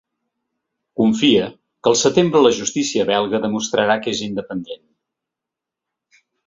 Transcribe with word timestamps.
Confia 1.01 1.49
que 1.49 1.91
al 1.93 1.99
setembre 2.05 2.43
la 2.47 2.53
justícia 2.61 3.07
belga 3.13 3.45
demostrarà 3.47 4.01
que 4.07 4.17
és 4.19 4.27
independent. 4.33 4.87